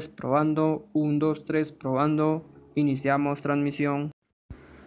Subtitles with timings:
[0.00, 0.86] 3, probando.
[0.94, 2.44] 1, 2, 3, probando.
[2.74, 4.12] Iniciamos transmisión.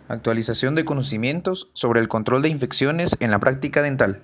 [0.08, 4.24] Actualización de conocimientos sobre el control de infecciones en la práctica dental.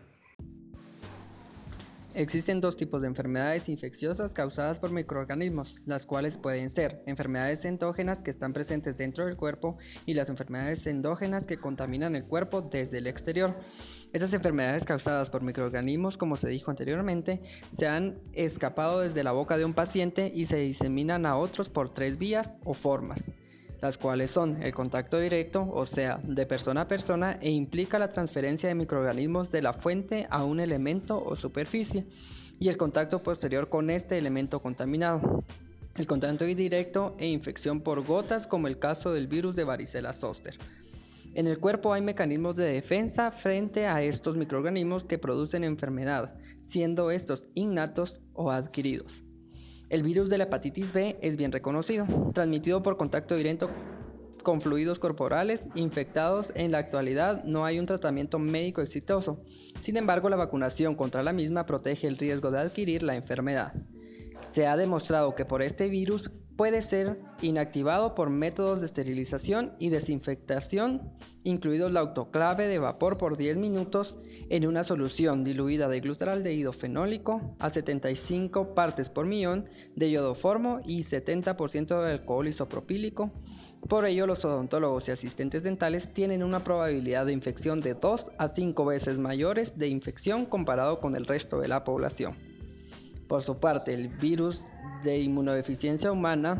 [2.19, 8.21] Existen dos tipos de enfermedades infecciosas causadas por microorganismos, las cuales pueden ser enfermedades endógenas
[8.21, 12.97] que están presentes dentro del cuerpo y las enfermedades endógenas que contaminan el cuerpo desde
[12.97, 13.55] el exterior.
[14.11, 17.41] Estas enfermedades causadas por microorganismos, como se dijo anteriormente,
[17.71, 21.89] se han escapado desde la boca de un paciente y se diseminan a otros por
[21.89, 23.31] tres vías o formas
[23.81, 28.09] las cuales son el contacto directo, o sea, de persona a persona, e implica la
[28.09, 32.05] transferencia de microorganismos de la fuente a un elemento o superficie,
[32.59, 35.43] y el contacto posterior con este elemento contaminado.
[35.97, 40.57] El contacto indirecto e infección por gotas, como el caso del virus de varicela zoster.
[41.33, 47.11] En el cuerpo hay mecanismos de defensa frente a estos microorganismos que producen enfermedad, siendo
[47.11, 49.23] estos innatos o adquiridos.
[49.89, 53.71] El virus de la hepatitis B es bien reconocido, transmitido por contacto directo
[54.43, 56.51] con fluidos corporales infectados.
[56.55, 59.43] En la actualidad no hay un tratamiento médico exitoso.
[59.79, 63.73] Sin embargo, la vacunación contra la misma protege el riesgo de adquirir la enfermedad.
[64.41, 69.91] Se ha demostrado que por este virus puede ser inactivado por métodos de esterilización y
[69.91, 71.13] desinfectación,
[71.45, 74.17] incluidos la autoclave de vapor por 10 minutos
[74.49, 81.03] en una solución diluida de glutaraldehído fenólico a 75 partes por millón de iodoformo y
[81.05, 83.31] 70% de alcohol isopropílico.
[83.87, 88.49] Por ello, los odontólogos y asistentes dentales tienen una probabilidad de infección de 2 a
[88.49, 92.48] 5 veces mayores de infección comparado con el resto de la población.
[93.29, 94.65] Por su parte, el virus
[95.03, 96.57] de inmunodeficiencia humana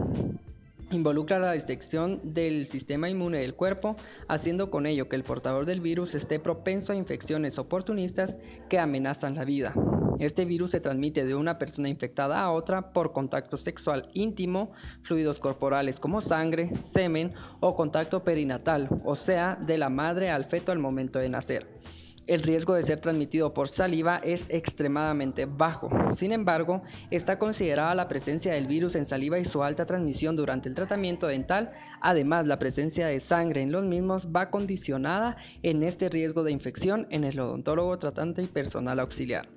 [0.91, 3.95] involucra la detección del sistema inmune del cuerpo,
[4.27, 8.37] haciendo con ello que el portador del virus esté propenso a infecciones oportunistas
[8.69, 9.73] que amenazan la vida.
[10.19, 15.39] Este virus se transmite de una persona infectada a otra por contacto sexual íntimo, fluidos
[15.39, 20.77] corporales como sangre, semen o contacto perinatal, o sea, de la madre al feto al
[20.77, 21.79] momento de nacer
[22.29, 25.89] el riesgo de ser transmitido por saliva es extremadamente bajo.
[26.13, 30.69] Sin embargo, está considerada la presencia del virus en saliva y su alta transmisión durante
[30.69, 31.71] el tratamiento dental.
[32.01, 37.07] Además, la presencia de sangre en los mismos va condicionada en este riesgo de infección
[37.09, 39.49] en el odontólogo tratante y personal auxiliar.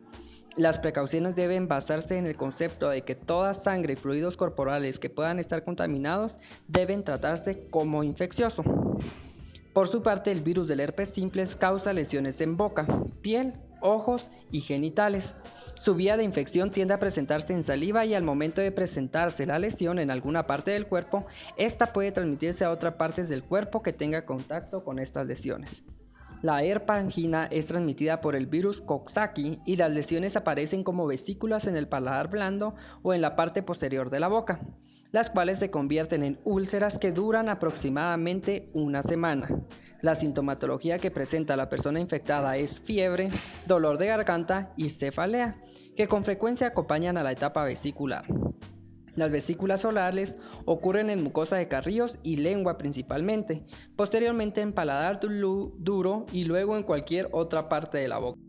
[0.57, 5.11] Las precauciones deben basarse en el concepto de que toda sangre y fluidos corporales que
[5.11, 6.39] puedan estar contaminados
[6.69, 8.65] deben tratarse como infeccioso.
[9.73, 12.87] Por su parte, el virus del herpes simples causa lesiones en boca,
[13.23, 15.35] piel, ojos y genitales.
[15.77, 19.59] Su vía de infección tiende a presentarse en saliva y al momento de presentarse la
[19.59, 21.25] lesión en alguna parte del cuerpo,
[21.57, 25.83] esta puede transmitirse a otras partes del cuerpo que tenga contacto con estas lesiones.
[26.43, 31.77] La herpangina es transmitida por el virus Coxsackie y las lesiones aparecen como vesículas en
[31.77, 34.61] el paladar blando o en la parte posterior de la boca
[35.13, 39.49] las cuales se convierten en úlceras que duran aproximadamente una semana.
[40.01, 43.29] La sintomatología que presenta la persona infectada es fiebre,
[43.67, 45.55] dolor de garganta y cefalea,
[45.97, 48.25] que con frecuencia acompañan a la etapa vesicular.
[49.15, 53.63] Las vesículas solares ocurren en mucosa de carrillos y lengua principalmente,
[53.95, 58.41] posteriormente en paladar duro y luego en cualquier otra parte de la boca.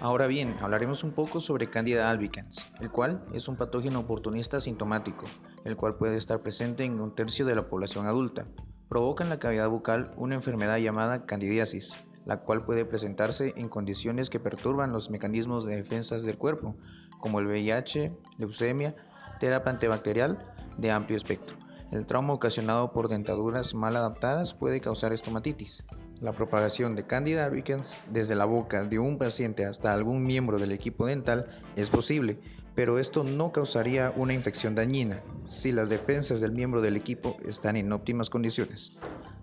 [0.00, 5.24] Ahora bien, hablaremos un poco sobre Candida albicans, el cual es un patógeno oportunista sintomático,
[5.64, 8.46] el cual puede estar presente en un tercio de la población adulta.
[8.90, 11.96] Provoca en la cavidad bucal una enfermedad llamada candidiasis,
[12.26, 16.76] la cual puede presentarse en condiciones que perturban los mecanismos de defensa del cuerpo,
[17.18, 18.94] como el VIH, leucemia,
[19.40, 21.56] terapia antibacterial de amplio espectro.
[21.90, 25.84] El trauma ocasionado por dentaduras mal adaptadas puede causar estomatitis.
[26.22, 30.72] La propagación de Candida albicans desde la boca de un paciente hasta algún miembro del
[30.72, 31.46] equipo dental
[31.76, 32.38] es posible,
[32.74, 37.76] pero esto no causaría una infección dañina si las defensas del miembro del equipo están
[37.76, 38.96] en óptimas condiciones.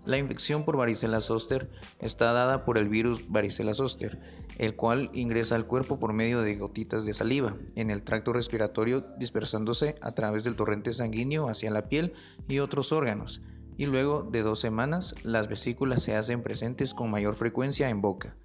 [0.04, 4.18] La infección por varicela zoster está dada por el virus varicela zoster,
[4.58, 9.06] el cual ingresa al cuerpo por medio de gotitas de saliva en el tracto respiratorio
[9.16, 12.14] dispersándose a través del torrente sanguíneo hacia la piel
[12.48, 13.40] y otros órganos
[13.76, 18.36] y luego de dos semanas las vesículas se hacen presentes con mayor frecuencia en boca.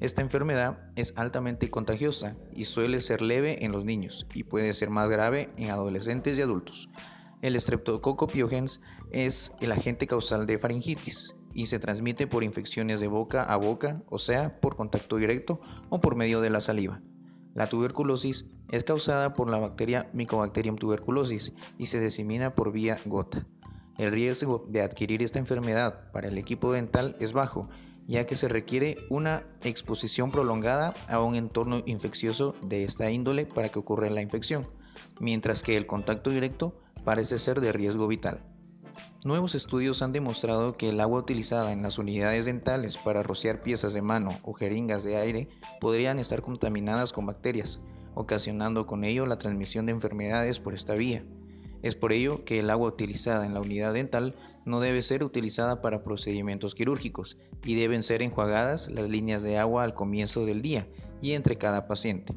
[0.00, 4.90] Esta enfermedad es altamente contagiosa y suele ser leve en los niños y puede ser
[4.90, 6.88] más grave en adolescentes y adultos.
[7.42, 8.80] El Streptococcus pyogenes
[9.10, 14.02] es el agente causal de faringitis y se transmite por infecciones de boca a boca,
[14.08, 17.00] o sea, por contacto directo o por medio de la saliva.
[17.54, 23.46] La tuberculosis es causada por la bacteria Mycobacterium tuberculosis y se disemina por vía gota.
[23.98, 27.68] El riesgo de adquirir esta enfermedad para el equipo dental es bajo
[28.08, 33.68] ya que se requiere una exposición prolongada a un entorno infeccioso de esta índole para
[33.68, 34.66] que ocurra la infección,
[35.20, 36.74] mientras que el contacto directo
[37.04, 38.40] parece ser de riesgo vital.
[39.24, 43.92] Nuevos estudios han demostrado que el agua utilizada en las unidades dentales para rociar piezas
[43.92, 45.48] de mano o jeringas de aire
[45.78, 47.78] podrían estar contaminadas con bacterias,
[48.14, 51.24] ocasionando con ello la transmisión de enfermedades por esta vía.
[51.82, 54.34] Es por ello que el agua utilizada en la unidad dental
[54.64, 59.84] no debe ser utilizada para procedimientos quirúrgicos y deben ser enjuagadas las líneas de agua
[59.84, 60.88] al comienzo del día
[61.20, 62.34] y entre cada paciente.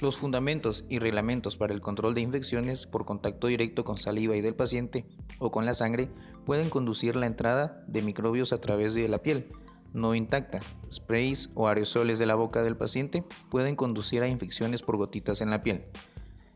[0.00, 4.40] Los fundamentos y reglamentos para el control de infecciones por contacto directo con saliva y
[4.40, 5.04] del paciente
[5.40, 6.08] o con la sangre
[6.44, 9.46] pueden conducir la entrada de microbios a través de la piel
[9.92, 10.60] no intacta.
[10.92, 15.50] Sprays o aerosoles de la boca del paciente pueden conducir a infecciones por gotitas en
[15.50, 15.84] la piel.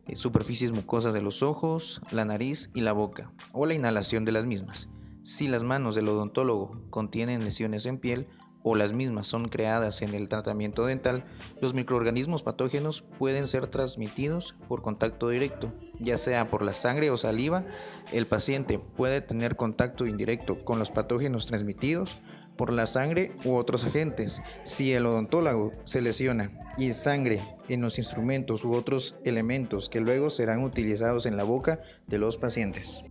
[0.08, 4.32] Eh, superficies mucosas de los ojos, la nariz y la boca, o la inhalación de
[4.32, 4.88] las mismas.
[5.22, 8.26] Si las manos del odontólogo contienen lesiones en piel
[8.64, 11.24] o las mismas son creadas en el tratamiento dental,
[11.60, 17.16] los microorganismos patógenos pueden ser transmitidos por contacto directo, ya sea por la sangre o
[17.16, 17.64] saliva.
[18.12, 22.20] El paciente puede tener contacto indirecto con los patógenos transmitidos
[22.56, 24.40] por la sangre u otros agentes.
[24.64, 30.30] Si el odontólogo se lesiona y sangre en los instrumentos u otros elementos que luego
[30.30, 33.02] serán utilizados en la boca de los pacientes.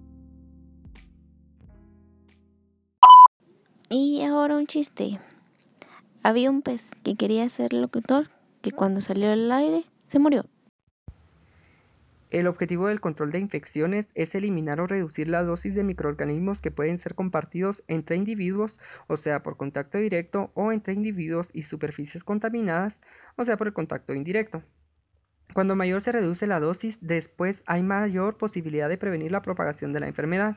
[3.89, 5.19] Y ahora un chiste.
[6.23, 8.29] Había un pez que quería ser locutor
[8.61, 10.45] que cuando salió al aire se murió.
[12.31, 16.71] El objetivo del control de infecciones es eliminar o reducir la dosis de microorganismos que
[16.71, 22.23] pueden ser compartidos entre individuos, o sea, por contacto directo, o entre individuos y superficies
[22.23, 23.01] contaminadas,
[23.35, 24.63] o sea, por el contacto indirecto.
[25.53, 29.99] Cuando mayor se reduce la dosis, después hay mayor posibilidad de prevenir la propagación de
[29.99, 30.55] la enfermedad.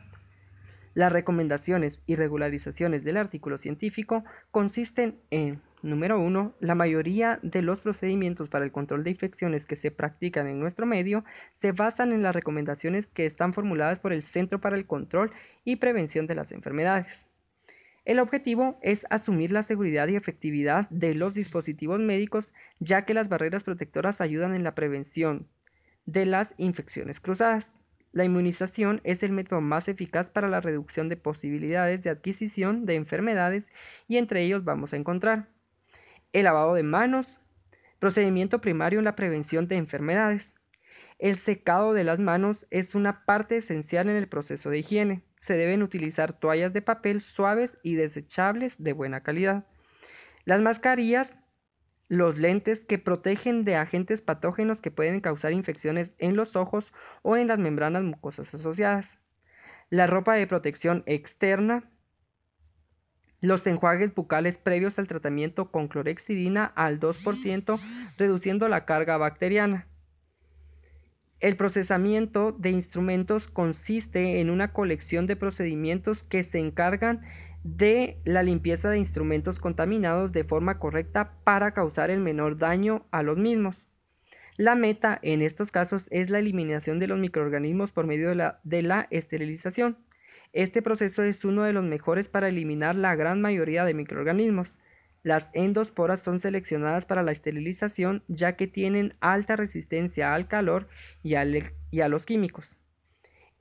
[0.95, 4.23] Las recomendaciones y regularizaciones del artículo científico
[4.53, 6.57] consisten en Número 1.
[6.61, 10.87] La mayoría de los procedimientos para el control de infecciones que se practican en nuestro
[10.87, 15.31] medio se basan en las recomendaciones que están formuladas por el Centro para el Control
[15.63, 17.27] y Prevención de las Enfermedades.
[18.07, 23.29] El objetivo es asumir la seguridad y efectividad de los dispositivos médicos, ya que las
[23.29, 25.47] barreras protectoras ayudan en la prevención
[26.07, 27.75] de las infecciones cruzadas.
[28.11, 32.95] La inmunización es el método más eficaz para la reducción de posibilidades de adquisición de
[32.95, 33.69] enfermedades
[34.09, 35.53] y entre ellos vamos a encontrar
[36.35, 37.41] el lavado de manos,
[38.01, 40.53] procedimiento primario en la prevención de enfermedades.
[41.21, 45.23] El secado de las manos es una parte esencial en el proceso de higiene.
[45.39, 49.65] Se deben utilizar toallas de papel suaves y desechables de buena calidad.
[50.45, 51.33] Las mascarillas,
[52.09, 56.93] los lentes que protegen de agentes patógenos que pueden causar infecciones en los ojos
[57.23, 59.19] o en las membranas mucosas asociadas.
[59.89, 61.89] La ropa de protección externa,
[63.45, 69.87] los enjuagues bucales previos al tratamiento con clorexidina al 2%, reduciendo la carga bacteriana.
[71.41, 77.21] El procesamiento de instrumentos consiste en una colección de procedimientos que se encargan
[77.65, 83.23] de la limpieza de instrumentos contaminados de forma correcta para causar el menor daño a
[83.23, 83.89] los mismos.
[84.57, 88.61] La meta en estos casos es la eliminación de los microorganismos por medio de la,
[88.65, 89.99] de la esterilización.
[90.55, 94.79] Este proceso es uno de los mejores para eliminar la gran mayoría de microorganismos.
[95.25, 100.87] Las endosporas son seleccionadas para la esterilización ya que tienen alta resistencia al calor
[101.25, 102.79] y, a los químicos.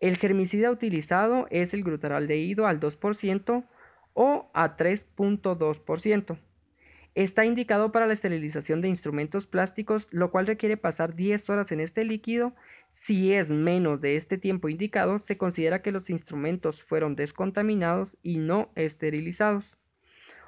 [0.02, 3.66] El germicida utilizado es el glutaraldehído al 2%
[4.14, 6.38] o a 3.2%.
[7.15, 11.79] Está indicado para la esterilización de instrumentos plásticos, lo cual requiere pasar 10 horas en
[11.79, 12.55] este líquido.
[12.89, 18.39] Si es menos de este tiempo indicado, se considera que los instrumentos fueron descontaminados y
[18.39, 19.77] no esterilizados.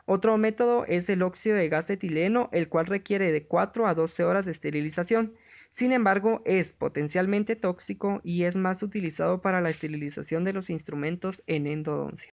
[0.05, 4.24] Otro método es el óxido de gas etileno, el cual requiere de 4 a 12
[4.24, 5.36] horas de esterilización.
[5.72, 11.43] Sin embargo, es potencialmente tóxico y es más utilizado para la esterilización de los instrumentos
[11.45, 12.34] en endodoncia.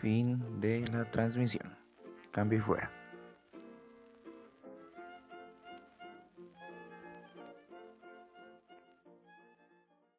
[0.00, 1.85] Fin de la transmisión.
[2.36, 2.90] Cambio fuera.